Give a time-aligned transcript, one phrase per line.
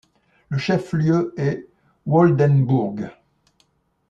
[0.49, 1.67] Le chef-lieu est
[2.07, 3.09] Waldenburg.